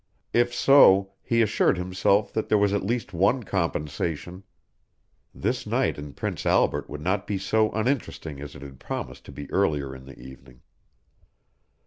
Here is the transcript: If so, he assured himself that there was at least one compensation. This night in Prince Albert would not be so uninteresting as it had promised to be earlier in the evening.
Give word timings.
If 0.33 0.51
so, 0.51 1.11
he 1.21 1.43
assured 1.43 1.77
himself 1.77 2.33
that 2.33 2.49
there 2.49 2.57
was 2.57 2.73
at 2.73 2.81
least 2.83 3.13
one 3.13 3.43
compensation. 3.43 4.41
This 5.31 5.67
night 5.67 5.99
in 5.99 6.13
Prince 6.13 6.43
Albert 6.47 6.89
would 6.89 7.01
not 7.01 7.27
be 7.27 7.37
so 7.37 7.69
uninteresting 7.73 8.41
as 8.41 8.55
it 8.55 8.63
had 8.63 8.79
promised 8.79 9.25
to 9.25 9.31
be 9.31 9.47
earlier 9.51 9.95
in 9.95 10.07
the 10.07 10.17
evening. 10.17 10.63